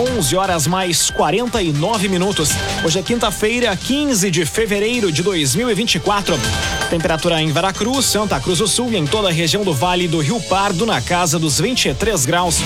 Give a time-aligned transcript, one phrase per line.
[0.00, 2.52] 11 horas mais 49 minutos.
[2.82, 6.40] Hoje é quinta-feira, 15 de fevereiro de 2024.
[6.88, 10.20] Temperatura em Veracruz, Santa Cruz do Sul e em toda a região do Vale do
[10.20, 12.60] Rio Pardo na casa dos 23 graus.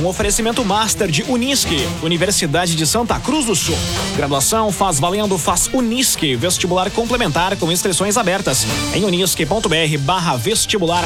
[0.00, 3.76] Um oferecimento master de Unisque, Universidade de Santa Cruz do Sul.
[4.16, 8.64] Graduação faz valendo, faz Unisque, vestibular complementar com inscrições abertas
[8.94, 11.04] em unisque.br barra vestibular.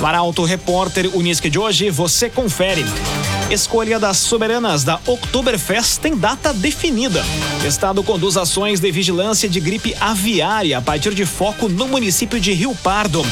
[0.00, 2.84] Para Auto Repórter Unisque de hoje, você confere.
[3.52, 7.22] Escolha das soberanas da Oktoberfest tem data definida.
[7.68, 12.50] Estado conduz ações de vigilância de gripe aviária a partir de foco no município de
[12.54, 13.22] Rio Pardo.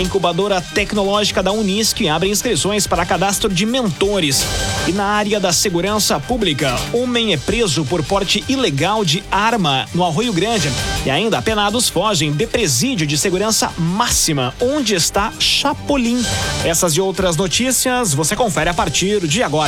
[0.00, 4.44] Incubadora tecnológica da Unisc abre inscrições para cadastro de mentores.
[4.88, 10.04] E na área da segurança pública, homem é preso por porte ilegal de arma no
[10.04, 10.70] Arroio Grande.
[11.04, 16.24] E ainda penados fogem de presídio de segurança máxima, onde está Chapolin.
[16.64, 19.67] Essas e outras notícias você confere a partir de agora.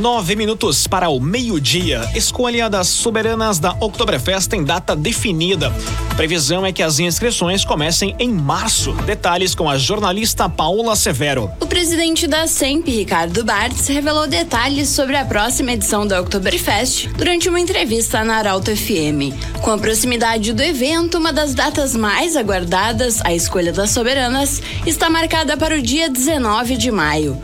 [0.00, 2.02] Nove minutos para o meio-dia.
[2.14, 5.72] Escolha das soberanas da Oktoberfest tem data definida.
[6.16, 8.94] Previsão é que as inscrições comecem em março.
[9.04, 11.50] Detalhes com a jornalista Paula Severo.
[11.60, 17.50] O presidente da SEMP, Ricardo Bartz, revelou detalhes sobre a próxima edição da Oktoberfest durante
[17.50, 19.36] uma entrevista na Arauto FM.
[19.60, 25.10] Com a proximidade do evento, uma das datas mais aguardadas, a escolha das soberanas, está
[25.10, 27.38] marcada para o dia 19 de maio.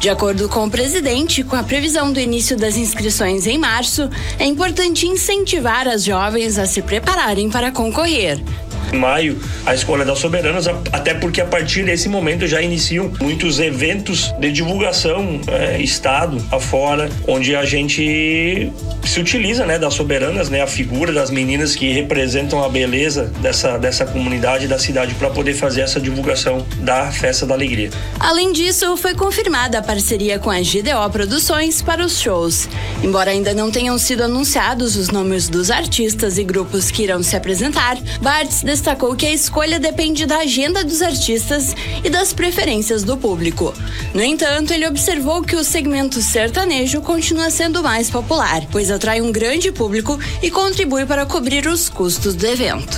[0.00, 4.44] De acordo com o presidente, com a previsão do início das inscrições em março, é
[4.44, 10.66] importante incentivar as jovens a se prepararem para concorrer tjerë maio a Escola das Soberanas,
[10.92, 17.08] até porque a partir desse momento já iniciam muitos eventos de divulgação é, estado afora,
[17.26, 18.70] onde a gente
[19.04, 23.78] se utiliza né, das soberanas, né, a figura das meninas que representam a beleza dessa,
[23.78, 27.90] dessa comunidade da cidade para poder fazer essa divulgação da Festa da Alegria.
[28.20, 32.68] Além disso, foi confirmada a parceria com a GDO Produções para os shows.
[33.02, 37.36] Embora ainda não tenham sido anunciados os nomes dos artistas e grupos que irão se
[37.36, 41.74] apresentar, Bartz destacou que a escolha depende da agenda dos artistas
[42.04, 43.74] e das preferências do público.
[44.14, 49.32] No entanto, ele observou que o segmento sertanejo continua sendo mais popular, pois atrai um
[49.32, 52.96] grande público e contribui para cobrir os custos do evento.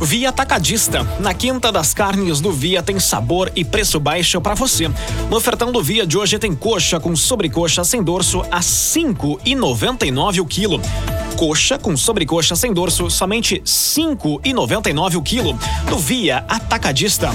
[0.00, 1.04] Via Atacadista.
[1.20, 4.90] Na Quinta das Carnes do Via tem sabor e preço baixo para você.
[5.30, 10.46] No ofertão do Via de hoje tem coxa com sobrecoxa sem dorso a 5,99 o
[10.46, 10.80] quilo
[11.42, 15.58] coxa com sobrecoxa sem dorso, somente 5,99 o quilo.
[15.90, 17.32] No Via Atacadista.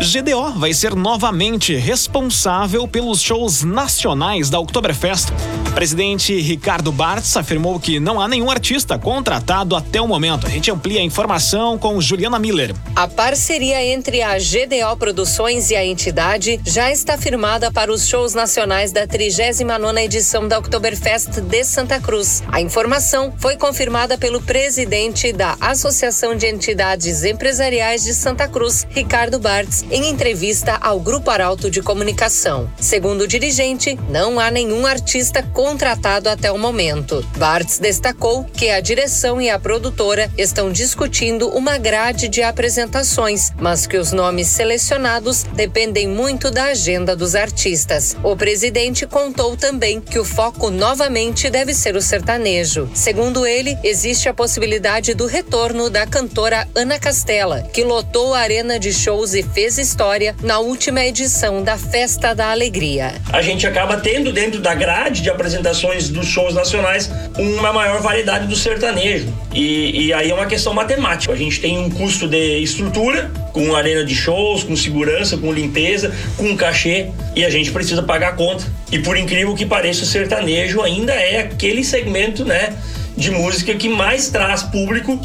[0.00, 5.28] GDO vai ser novamente responsável pelos shows nacionais da Oktoberfest.
[5.74, 10.46] presidente Ricardo Bartz afirmou que não há nenhum artista contratado até o momento.
[10.46, 12.74] A gente amplia a informação com Juliana Miller.
[12.94, 18.34] A parceria entre a GDO Produções e a entidade já está firmada para os shows
[18.34, 22.42] nacionais da 39ª edição da Oktoberfest de Santa Cruz.
[22.52, 29.38] A informação foi confirmada pelo presidente da Associação de Entidades Empresariais de Santa Cruz, Ricardo
[29.38, 32.70] Bartz, em entrevista ao Grupo Arauto de Comunicação.
[32.78, 37.24] Segundo o dirigente, não há nenhum artista contratado até o momento.
[37.36, 43.86] Bartz destacou que a direção e a produtora estão discutindo uma grade de apresentações, mas
[43.86, 48.16] que os nomes selecionados dependem muito da agenda dos artistas.
[48.22, 52.88] O presidente contou também que o foco novamente deve ser o sertanejo.
[52.94, 58.78] Segundo ele, existe a possibilidade do retorno da cantora Ana Castela, que lotou a arena
[58.78, 63.14] de shows e fez história na última edição da Festa da Alegria.
[63.32, 68.46] A gente acaba tendo dentro da grade de apresentações dos shows nacionais uma maior variedade
[68.46, 69.32] do sertanejo.
[69.52, 71.32] E, e aí é uma questão matemática.
[71.32, 76.12] A gente tem um custo de estrutura, com arena de shows, com segurança, com limpeza,
[76.36, 78.64] com cachê, e a gente precisa pagar a conta.
[78.90, 82.74] E por incrível que pareça, o sertanejo ainda é aquele segmento, né,
[83.16, 85.20] de música que mais traz público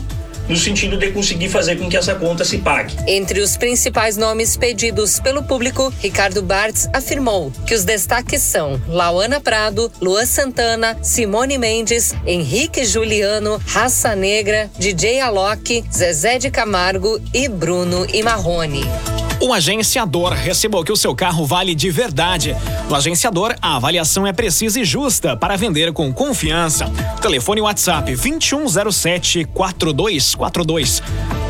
[0.49, 2.95] no sentido de conseguir fazer com que essa conta se pague.
[3.07, 9.39] Entre os principais nomes pedidos pelo público, Ricardo Bartz afirmou que os destaques são Lauana
[9.39, 17.47] Prado, Luan Santana, Simone Mendes, Henrique Juliano, Raça Negra, DJ Alok, Zezé de Camargo e
[17.47, 18.83] Bruno e Marrone.
[19.41, 22.53] O agenciador recebeu que o seu carro vale de verdade.
[22.89, 26.91] No agenciador, a avaliação é precisa e justa para vender com confiança.
[27.21, 31.01] Telefone WhatsApp 2107 4242.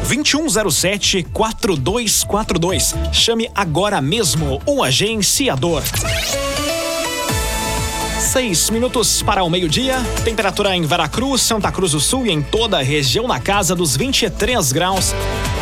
[0.08, 2.94] 2107 4242.
[3.12, 5.82] Chame agora mesmo o agenciador.
[8.20, 9.96] Seis minutos para o meio-dia.
[10.24, 13.98] Temperatura em Veracruz, Santa Cruz do Sul e em toda a região na casa dos
[13.98, 15.16] 23 graus.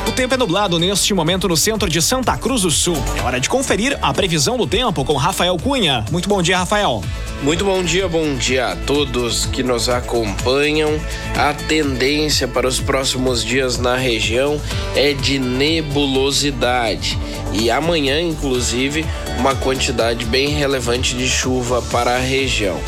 [0.07, 2.95] O tempo é nublado neste momento no centro de Santa Cruz do Sul.
[3.17, 6.05] É hora de conferir a previsão do tempo com Rafael Cunha.
[6.09, 7.03] Muito bom dia, Rafael.
[7.43, 10.97] Muito bom dia, bom dia a todos que nos acompanham.
[11.35, 14.61] A tendência para os próximos dias na região
[14.95, 17.19] é de nebulosidade
[17.51, 19.05] e amanhã, inclusive,
[19.37, 22.79] uma quantidade bem relevante de chuva para a região.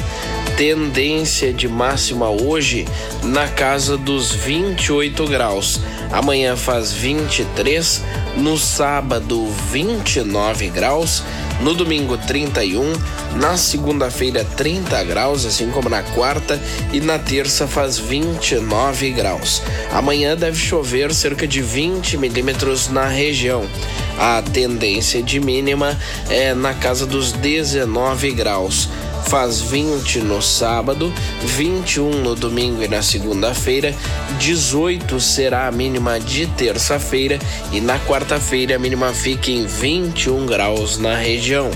[0.59, 2.85] Tendência de máxima hoje
[3.23, 5.79] na casa dos 28 graus.
[6.11, 8.03] Amanhã faz 23,
[8.35, 11.23] no sábado 29 graus,
[11.61, 12.91] no domingo 31,
[13.37, 19.61] na segunda-feira 30 graus, assim como na quarta, e na terça faz 29 graus.
[19.93, 23.65] Amanhã deve chover cerca de 20 milímetros na região.
[24.19, 25.97] A tendência de mínima
[26.29, 28.89] é na casa dos 19 graus
[29.29, 33.93] faz 20 no sábado, 21 no domingo e na segunda-feira,
[34.39, 37.37] 18 será a mínima de terça-feira
[37.71, 41.69] e na quarta-feira a mínima fica em 21 graus na região.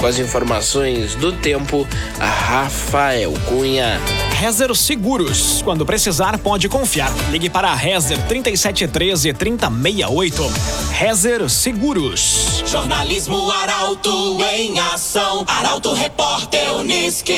[0.00, 1.86] Com as informações do tempo,
[2.18, 4.00] Rafael Cunha.
[4.38, 5.60] Rezer Seguros.
[5.62, 7.12] Quando precisar, pode confiar.
[7.30, 10.52] Ligue para a Rezer 3713 3068.
[10.92, 12.62] Rezer Seguros.
[12.64, 15.44] Jornalismo Arauto em ação.
[15.48, 17.34] Arauto Repórter Uniski.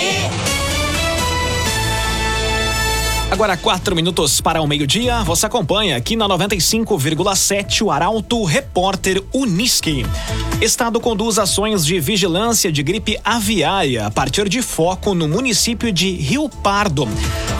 [3.31, 5.23] Agora, quatro minutos para o meio-dia.
[5.23, 10.05] Você acompanha aqui na 95,7 o Arauto Repórter Uniski.
[10.61, 16.11] Estado conduz ações de vigilância de gripe aviária a partir de foco no município de
[16.11, 17.09] Rio Pardo.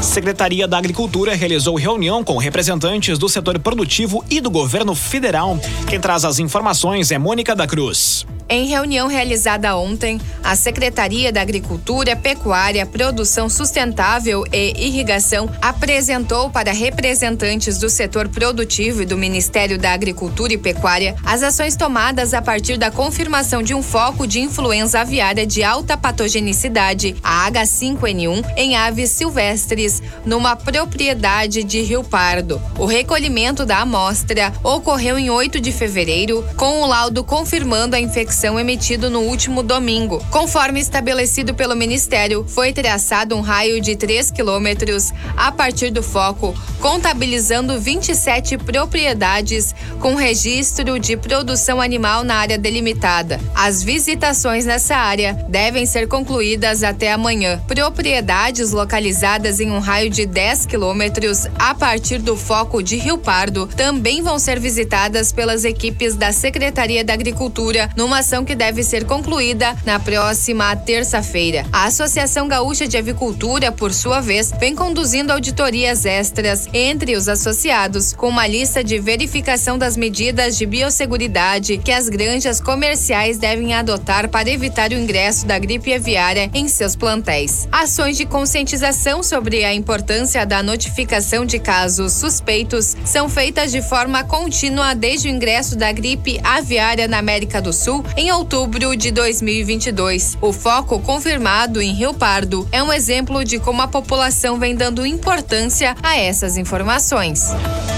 [0.03, 5.57] Secretaria da Agricultura realizou reunião com representantes do setor produtivo e do governo federal.
[5.89, 8.27] Quem traz as informações é Mônica da Cruz.
[8.53, 16.73] Em reunião realizada ontem, a Secretaria da Agricultura, Pecuária, Produção Sustentável e Irrigação apresentou para
[16.73, 22.43] representantes do setor produtivo e do Ministério da Agricultura e Pecuária as ações tomadas a
[22.43, 28.77] partir da confirmação de um foco de influenza aviária de alta patogenicidade, a H5N1, em
[28.77, 32.61] aves silvestres, numa propriedade de Rio Pardo.
[32.77, 38.40] O recolhimento da amostra ocorreu em 8 de fevereiro, com o laudo confirmando a infecção
[38.49, 40.25] emitido no último domingo.
[40.31, 46.55] Conforme estabelecido pelo Ministério, foi traçado um raio de 3 quilômetros a partir do foco,
[46.81, 53.41] contabilizando 27 propriedades com registro de produção animal na área delimitada.
[53.55, 57.61] As visitações nessa área devem ser concluídas até amanhã.
[57.67, 63.67] Propriedades localizadas em um raio de 10 quilômetros a partir do foco de Rio Pardo
[63.67, 69.07] também vão ser visitadas pelas equipes da Secretaria da Agricultura numa ação que deve ser
[69.07, 71.67] concluída na próxima terça-feira.
[71.73, 78.13] A Associação Gaúcha de Avicultura, por sua vez, vem conduzindo auditorias extras entre os associados,
[78.13, 84.29] com uma lista de verificação das medidas de biosseguridade que as granjas comerciais devem adotar
[84.29, 87.67] para evitar o ingresso da gripe aviária em seus plantéis.
[87.73, 94.23] Ações de conscientização sobre a importância da notificação de casos suspeitos são feitas de forma
[94.23, 100.39] contínua desde o ingresso da gripe aviária na América do Sul em outubro de 2022.
[100.41, 105.07] O foco confirmado em Rio Pardo é um exemplo de como a população vem dando
[105.07, 107.49] importância a essas informações.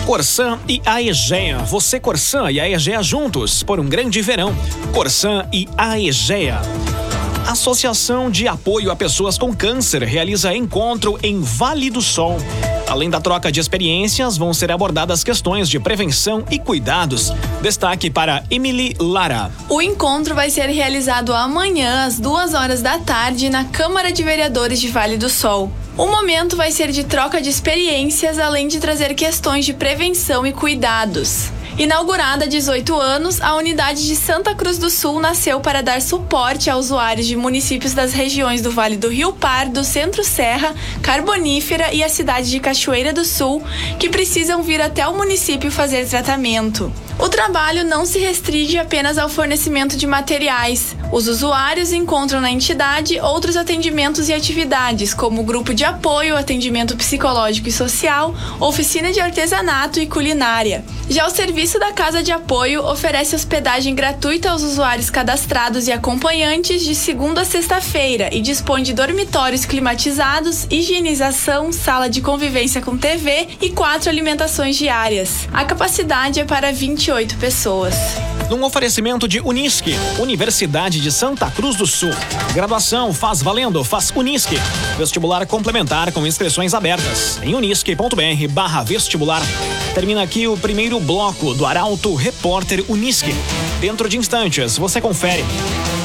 [0.06, 1.58] Corsan e Aegea.
[1.58, 4.54] Você, Corsan e Aegea juntos por um grande verão.
[4.92, 6.60] Corsan e Aegea.
[7.46, 12.36] Associação de Apoio a Pessoas com Câncer realiza encontro em Vale do Sol.
[12.92, 17.32] Além da troca de experiências, vão ser abordadas questões de prevenção e cuidados.
[17.62, 19.50] Destaque para Emily Lara.
[19.66, 24.78] O encontro vai ser realizado amanhã, às duas horas da tarde, na Câmara de Vereadores
[24.78, 25.72] de Vale do Sol.
[25.96, 30.52] O momento vai ser de troca de experiências, além de trazer questões de prevenção e
[30.52, 31.50] cuidados.
[31.78, 36.68] Inaugurada há 18 anos, a unidade de Santa Cruz do Sul nasceu para dar suporte
[36.68, 42.04] a usuários de municípios das regiões do Vale do Rio Pardo, Centro Serra, Carbonífera e
[42.04, 43.62] a cidade de Cachoeira do Sul,
[43.98, 46.92] que precisam vir até o município fazer tratamento.
[47.22, 50.96] O trabalho não se restringe apenas ao fornecimento de materiais.
[51.12, 57.68] Os usuários encontram na entidade outros atendimentos e atividades, como grupo de apoio, atendimento psicológico
[57.68, 60.84] e social, oficina de artesanato e culinária.
[61.08, 66.82] Já o serviço da Casa de Apoio oferece hospedagem gratuita aos usuários cadastrados e acompanhantes
[66.82, 73.46] de segunda a sexta-feira e dispõe de dormitórios climatizados, higienização, sala de convivência com TV
[73.60, 75.46] e quatro alimentações diárias.
[75.52, 77.94] A capacidade é para 28 pessoas.
[78.48, 82.10] Num oferecimento de Unisque, Universidade de Santa Cruz do Sul.
[82.54, 84.56] Graduação faz valendo, faz Unisque.
[84.96, 89.42] Vestibular complementar com inscrições abertas em unisque.br barra vestibular.
[89.94, 93.34] Termina aqui o primeiro bloco do Arauto Repórter Unisque.
[93.78, 95.44] Dentro de instantes, você confere.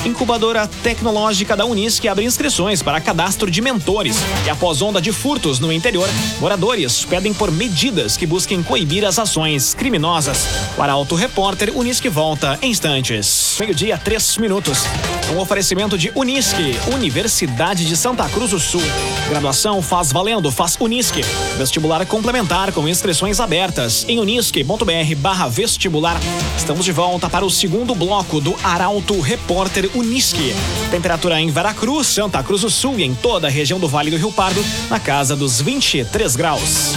[0.07, 4.15] Incubadora Tecnológica da Unisque abre inscrições para cadastro de mentores.
[4.45, 6.07] E após onda de furtos no interior,
[6.39, 10.47] moradores pedem por medidas que busquem coibir as ações criminosas.
[10.77, 13.57] O Arauto Repórter Unisque volta em instantes.
[13.59, 14.85] Meio-dia, três minutos.
[15.33, 18.81] Um oferecimento de Unisque, Universidade de Santa Cruz do Sul.
[19.27, 21.21] Graduação faz valendo, faz Unisque.
[21.57, 26.17] Vestibular complementar com inscrições abertas em unisque.br barra vestibular.
[26.57, 30.55] Estamos de volta para o segundo bloco do Arauto Repórter Unisque.
[30.91, 34.17] Temperatura em Veracruz, Santa Cruz do Sul e em toda a região do Vale do
[34.17, 36.93] Rio Pardo, na casa dos 23 graus.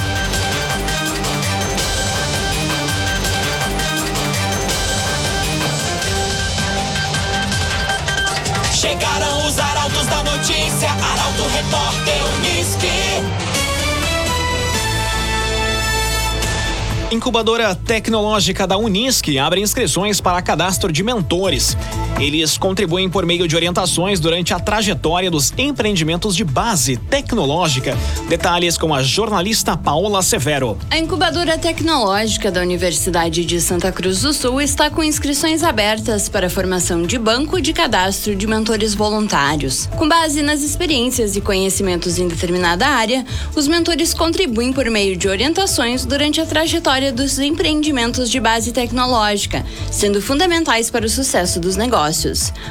[17.11, 21.77] Incubadora Tecnológica da Unisque abre inscrições para cadastro de mentores.
[22.21, 27.97] Eles contribuem por meio de orientações durante a trajetória dos empreendimentos de base tecnológica.
[28.29, 30.77] Detalhes com a jornalista Paola Severo.
[30.91, 36.49] A incubadora tecnológica da Universidade de Santa Cruz do Sul está com inscrições abertas para
[36.49, 39.89] a formação de banco de cadastro de mentores voluntários.
[39.97, 43.25] Com base nas experiências e conhecimentos em determinada área,
[43.57, 49.65] os mentores contribuem por meio de orientações durante a trajetória dos empreendimentos de base tecnológica,
[49.91, 52.10] sendo fundamentais para o sucesso dos negócios.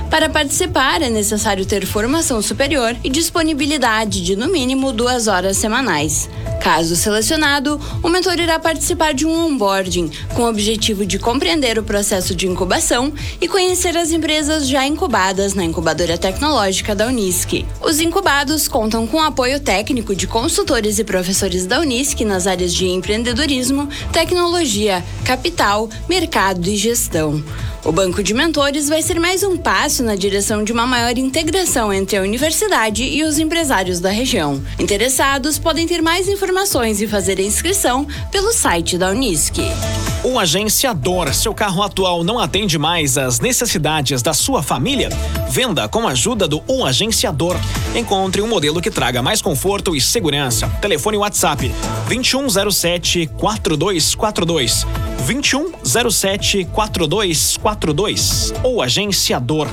[0.10, 6.29] Para participar, é necessário ter formação superior e disponibilidade de no mínimo duas horas semanais.
[6.62, 11.84] Caso selecionado, o mentor irá participar de um onboarding com o objetivo de compreender o
[11.84, 17.65] processo de incubação e conhecer as empresas já incubadas na incubadora tecnológica da Unisc.
[17.81, 22.88] Os incubados contam com apoio técnico de consultores e professores da Unisc nas áreas de
[22.88, 27.43] empreendedorismo, tecnologia, capital, mercado e gestão.
[27.83, 31.93] O Banco de Mentores vai ser mais um passo na direção de uma maior integração
[31.93, 34.62] entre a universidade e os empresários da região.
[34.77, 39.59] Interessados podem ter mais informações e fazer a inscrição pelo site da Unisc.
[40.25, 45.07] O agenciador, seu carro atual não atende mais às necessidades da sua família?
[45.50, 47.55] Venda com a ajuda do Um Agenciador.
[47.95, 50.67] Encontre um modelo que traga mais conforto e segurança.
[50.81, 51.71] Telefone WhatsApp
[52.09, 54.86] 2107 4242.
[55.25, 59.67] 2107 4242 ou agenciador.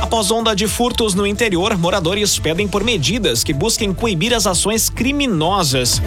[0.00, 4.88] Após onda de furtos no interior, moradores pedem por medidas que busquem coibir as ações
[4.88, 6.00] criminosas.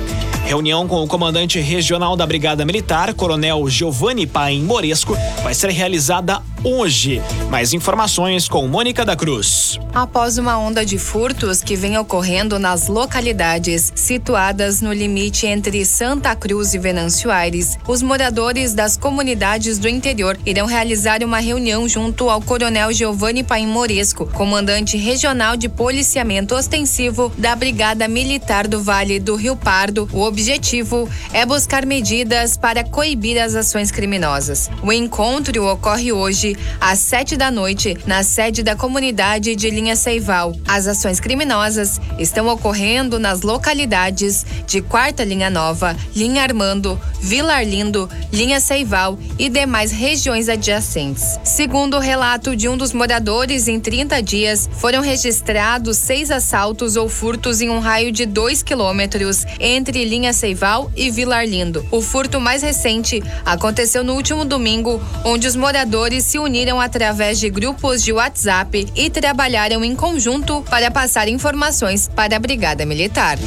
[0.46, 6.42] Reunião com o comandante regional da Brigada Militar, Coronel Giovanni Paim Moresco, vai ser realizada
[6.64, 7.22] hoje.
[7.50, 9.80] Mais informações com Mônica da Cruz.
[9.94, 16.36] Após uma onda de furtos que vem ocorrendo nas localidades situadas no limite entre Santa
[16.36, 22.30] Cruz e Venâncio Aires, os moradores das comunidades do interior irão realizar uma reunião junto
[22.30, 29.20] ao Coronel Giovanni Paim Moresco, comandante regional de policiamento ostensivo da Brigada Militar do Vale
[29.20, 30.08] do Rio Pardo.
[30.14, 34.70] O objetivo é buscar medidas para coibir as ações criminosas.
[34.84, 36.47] O encontro ocorre hoje
[36.80, 40.56] às sete da noite na sede da comunidade de Linha Seival.
[40.68, 48.10] As ações criminosas estão ocorrendo nas localidades de Quarta Linha Nova, Linha Armando, Vila Arlindo,
[48.32, 51.40] Linha Seival e demais regiões adjacentes.
[51.44, 57.10] Segundo o relato de um dos moradores, em 30 dias foram registrados seis assaltos ou
[57.10, 61.86] furtos em um raio de 2 quilômetros entre Linha Seival e Vila Arlindo.
[61.92, 67.40] O furto mais recente aconteceu no último domingo, onde os moradores se se uniram através
[67.40, 73.40] de grupos de WhatsApp e trabalharam em conjunto para passar informações para a Brigada Militar.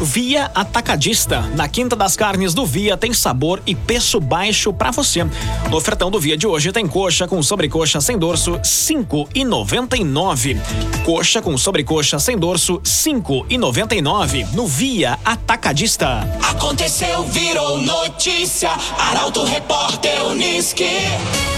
[0.00, 1.42] Via Atacadista.
[1.54, 5.24] Na Quinta das Carnes do Via tem sabor e preço baixo para você.
[5.68, 10.56] No ofertão do Via de hoje tem coxa com sobrecoxa sem dorso, 5,99.
[11.04, 16.26] Coxa com sobrecoxa sem dorso, 5,99 no Via Atacadista.
[16.42, 18.70] Aconteceu, virou notícia.
[18.98, 21.57] Arauto Repórter Uniski.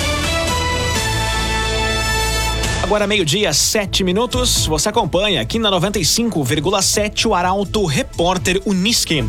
[2.90, 4.66] Agora meio-dia, sete minutos.
[4.66, 9.24] Você acompanha aqui na 95,7 o Arauto Repórter Uniski.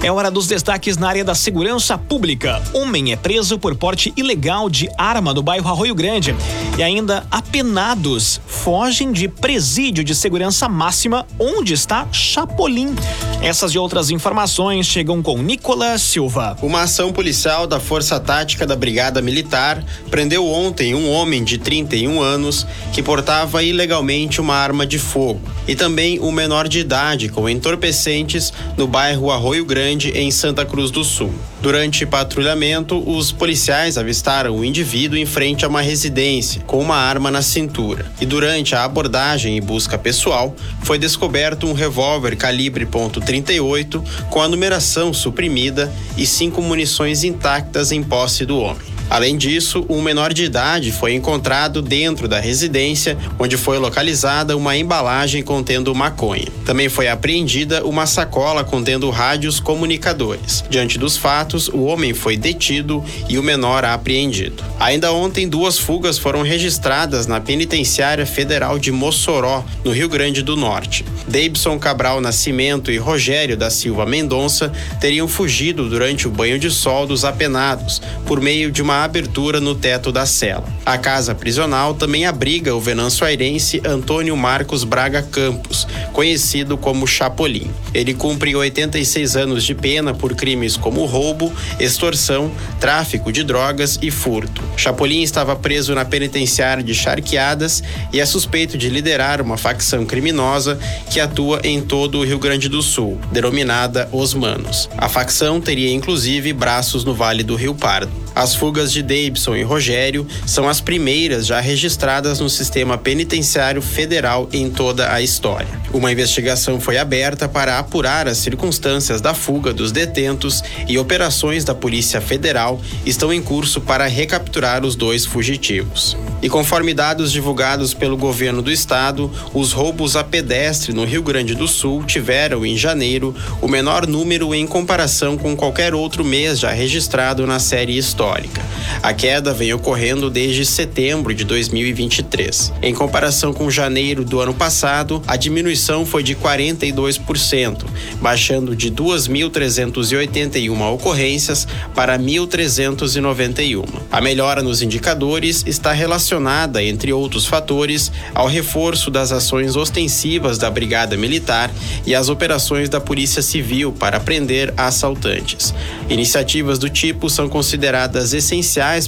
[0.00, 2.62] É hora dos destaques na área da segurança pública.
[2.72, 6.36] Homem é preso por porte ilegal de arma no bairro Arroio Grande.
[6.78, 12.94] E ainda apenados fogem de presídio de segurança máxima onde está Chapolin.
[13.42, 16.56] Essas e outras informações chegam com Nicolas Silva.
[16.62, 22.22] Uma ação policial da Força Tática da Brigada Militar prendeu ontem um homem de 31
[22.22, 27.48] anos que portava ilegalmente uma arma de fogo e também um menor de idade com
[27.48, 31.32] entorpecentes no bairro Arroio Grande, em Santa Cruz do Sul.
[31.60, 37.30] Durante patrulhamento, os policiais avistaram o indivíduo em frente a uma residência com uma arma
[37.30, 38.10] na cintura.
[38.20, 44.48] E durante a abordagem e busca pessoal, foi descoberto um revólver calibre .38 com a
[44.48, 48.99] numeração suprimida e cinco munições intactas em posse do homem.
[49.10, 54.76] Além disso, um menor de idade foi encontrado dentro da residência, onde foi localizada uma
[54.76, 56.46] embalagem contendo maconha.
[56.64, 60.62] Também foi apreendida uma sacola contendo rádios comunicadores.
[60.70, 64.62] Diante dos fatos, o homem foi detido e o menor apreendido.
[64.78, 70.56] Ainda ontem, duas fugas foram registradas na Penitenciária Federal de Mossoró, no Rio Grande do
[70.56, 71.04] Norte.
[71.26, 77.08] Davidson Cabral Nascimento e Rogério da Silva Mendonça teriam fugido durante o banho de sol
[77.08, 80.64] dos apenados, por meio de uma abertura no teto da cela.
[80.84, 87.70] A casa prisional também abriga o venançoairense Antônio Marcos Braga Campos, conhecido como Chapolin.
[87.92, 94.10] Ele cumpre 86 anos de pena por crimes como roubo, extorsão, tráfico de drogas e
[94.10, 94.62] furto.
[94.76, 100.78] Chapolin estava preso na penitenciária de Charqueadas e é suspeito de liderar uma facção criminosa
[101.10, 104.88] que atua em todo o Rio Grande do Sul, denominada Os Manos.
[104.96, 108.10] A facção teria inclusive braços no Vale do Rio Pardo.
[108.34, 114.48] As fugas de Davidson e Rogério são as primeiras já registradas no sistema penitenciário federal
[114.52, 115.68] em toda a história.
[115.92, 121.74] Uma investigação foi aberta para apurar as circunstâncias da fuga dos detentos e operações da
[121.74, 126.16] Polícia Federal estão em curso para recapturar os dois fugitivos.
[126.42, 131.54] E conforme dados divulgados pelo governo do estado, os roubos a pedestre no Rio Grande
[131.54, 136.70] do Sul tiveram, em janeiro, o menor número em comparação com qualquer outro mês já
[136.70, 138.62] registrado na série histórica.
[139.02, 142.72] A queda vem ocorrendo desde setembro de 2023.
[142.82, 147.84] Em comparação com janeiro do ano passado, a diminuição foi de 42%,
[148.20, 153.84] baixando de 2.381 ocorrências para 1.391.
[154.10, 160.70] A melhora nos indicadores está relacionada, entre outros fatores, ao reforço das ações ostensivas da
[160.70, 161.70] Brigada Militar
[162.06, 165.74] e às operações da Polícia Civil para prender assaltantes.
[166.08, 168.59] Iniciativas do tipo são consideradas essenciais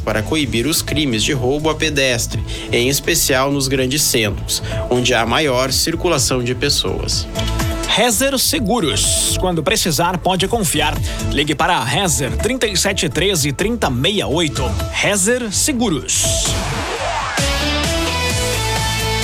[0.02, 5.24] para coibir os crimes de roubo a pedestre, em especial nos grandes centros, onde há
[5.26, 7.26] maior circulação de pessoas.
[7.88, 9.36] Rezer Seguros.
[9.38, 10.96] Quando precisar, pode confiar.
[11.30, 14.62] Ligue para a Rezer 3713 3068.
[14.92, 16.46] Rezer Seguros.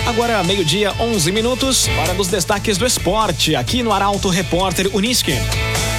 [0.07, 5.33] Agora, meio-dia, 11 minutos, hora dos destaques do esporte, aqui no Arauto Repórter Unisque.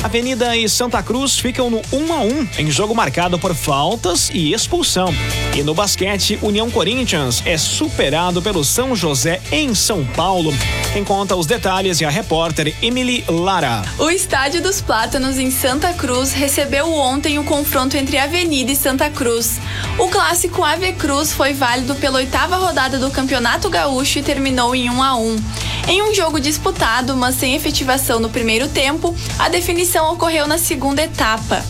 [0.01, 4.53] Avenida e Santa Cruz ficam no 1 a 1 em jogo marcado por faltas e
[4.53, 5.13] expulsão.
[5.55, 10.53] E no basquete, União Corinthians é superado pelo São José em São Paulo.
[10.93, 13.83] Quem conta os detalhes é a repórter Emily Lara.
[13.97, 19.09] O Estádio dos Plátanos em Santa Cruz recebeu ontem o confronto entre Avenida e Santa
[19.09, 19.59] Cruz.
[19.97, 24.89] O clássico Ave Cruz foi válido pela oitava rodada do Campeonato Gaúcho e terminou em
[24.89, 25.43] 1 a 1.
[25.89, 31.01] Em um jogo disputado, mas sem efetivação no primeiro tempo, a definição ocorreu na segunda
[31.01, 31.65] etapa.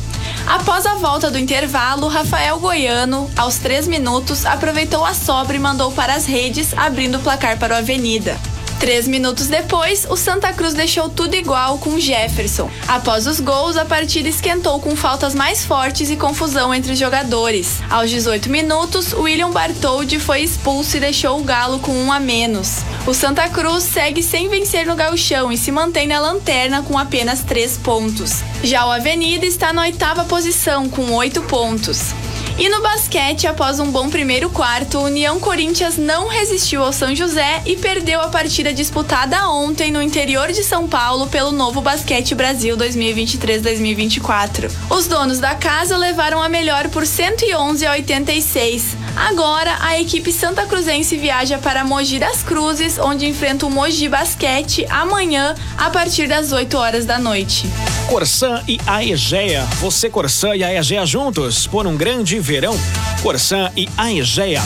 [0.49, 5.91] Após a volta do intervalo, Rafael Goiano, aos três minutos, aproveitou a sobra e mandou
[5.91, 8.35] para as redes, abrindo o placar para o Avenida.
[8.79, 12.71] Três minutos depois, o Santa Cruz deixou tudo igual com Jefferson.
[12.87, 17.81] Após os gols, a partida esquentou com faltas mais fortes e confusão entre os jogadores.
[17.89, 22.77] Aos 18 minutos, William Bartoldi foi expulso e deixou o Galo com um a menos.
[23.05, 27.41] O Santa Cruz segue sem vencer no gauchão e se mantém na lanterna com apenas
[27.43, 28.41] três pontos.
[28.63, 32.13] Já o Avenida está na oitava posição com oito pontos.
[32.59, 37.61] E no basquete, após um bom primeiro quarto, União Corinthians não resistiu ao São José
[37.65, 42.75] e perdeu a partida disputada ontem no interior de São Paulo pelo Novo Basquete Brasil
[42.75, 44.69] 2023-2024.
[44.89, 48.97] Os donos da casa levaram a melhor por 111 a 86.
[49.27, 54.85] Agora, a equipe santa cruzense viaja para Mogi das Cruzes, onde enfrenta o Mogi Basquete
[54.89, 57.67] amanhã a partir das 8 horas da noite.
[58.07, 59.65] Corsã e Aegea.
[59.81, 62.79] Você, Corsã e Aegea juntos por um grande verão.
[63.21, 64.61] Corsã e Aegea.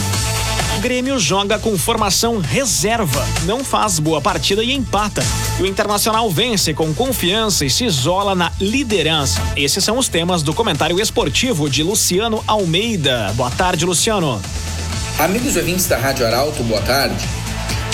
[0.84, 5.24] Grêmio joga com formação reserva, não faz boa partida e empata.
[5.58, 9.42] E o Internacional vence com confiança e se isola na liderança.
[9.56, 13.32] Esses são os temas do comentário esportivo de Luciano Almeida.
[13.34, 14.42] Boa tarde, Luciano.
[15.18, 17.24] Amigos ouvintes da Rádio Arauto, boa tarde.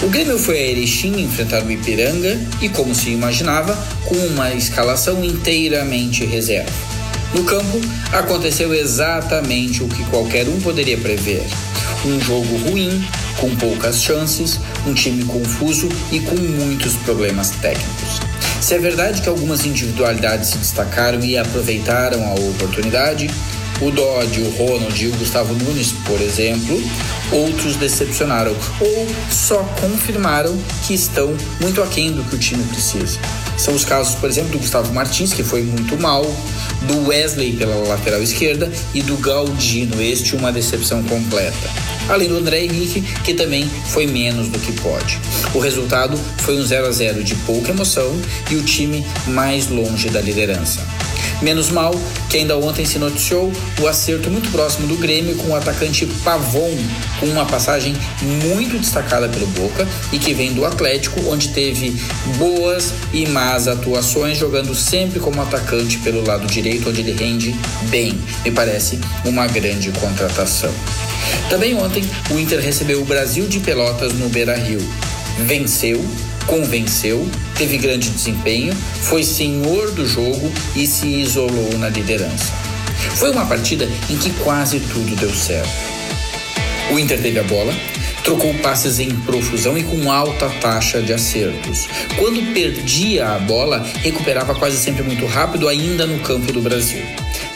[0.02, 5.24] O Grêmio foi a Erechim enfrentar o Ipiranga e, como se imaginava, com uma escalação
[5.24, 6.99] inteiramente reserva.
[7.34, 7.80] No campo,
[8.12, 11.46] aconteceu exatamente o que qualquer um poderia prever.
[12.06, 13.06] Um jogo ruim,
[13.40, 18.20] com poucas chances, um time confuso e com muitos problemas técnicos.
[18.60, 23.30] Se é verdade que algumas individualidades se destacaram e aproveitaram a oportunidade,
[23.82, 26.82] o Dodge, o Ronald e o Gustavo Nunes, por exemplo,
[27.32, 33.20] outros decepcionaram ou só confirmaram que estão muito aquém do que o time precisa.
[33.60, 36.24] São os casos, por exemplo, do Gustavo Martins, que foi muito mal,
[36.84, 41.70] do Wesley pela lateral esquerda e do Galdino, este uma decepção completa.
[42.08, 45.20] Além do André Henrique, que também foi menos do que pode.
[45.54, 48.10] O resultado foi um 0 a 0 de pouca emoção
[48.50, 50.82] e o time mais longe da liderança.
[51.42, 51.94] Menos mal
[52.30, 53.52] que ainda ontem se noticiou
[53.82, 56.78] o acerto muito próximo do Grêmio com o atacante Pavon,
[57.20, 62.00] com uma passagem muito destacada pelo Boca e que vem do Atlético, onde teve
[62.38, 67.56] boas e más atuações, jogando sempre como atacante pelo lado direito, onde ele rende
[67.90, 68.18] bem.
[68.44, 70.72] Me parece uma grande contratação.
[71.50, 74.82] Também ontem, o Inter recebeu o Brasil de Pelotas no Beira Rio.
[75.40, 76.04] Venceu
[76.46, 82.54] convenceu, teve grande desempenho, foi senhor do jogo e se isolou na liderança.
[83.16, 85.70] Foi uma partida em que quase tudo deu certo.
[86.92, 87.74] O Inter teve a bola,
[88.24, 91.88] trocou passes em profusão e com alta taxa de acertos.
[92.18, 97.02] Quando perdia a bola, recuperava quase sempre muito rápido, ainda no campo do Brasil.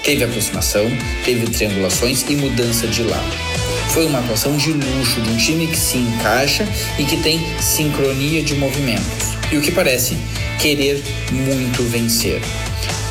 [0.04, 0.86] Teve aproximação,
[1.24, 3.53] teve triangulações e mudança de lado.
[3.89, 8.41] Foi uma atuação de luxo de um time que se encaixa e que tem sincronia
[8.41, 9.34] de movimentos.
[9.52, 10.17] E o que parece
[10.60, 12.41] querer muito vencer.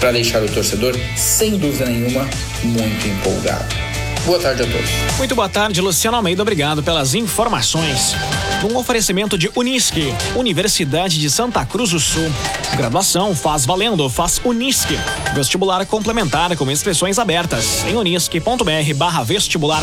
[0.01, 2.29] Para deixar o torcedor, sem dúvida nenhuma,
[2.65, 3.93] muito empolgado.
[4.25, 4.91] Boa tarde a todos.
[5.19, 6.43] Muito boa tarde, Luciano Almeida.
[6.43, 8.15] Obrigado pelas informações.
[8.63, 12.31] Um oferecimento de Unisque, Universidade de Santa Cruz do Sul.
[12.77, 14.97] Graduação faz valendo, faz Unisque.
[15.35, 19.83] Vestibular complementar com inscrições abertas em unisque.br barra vestibular.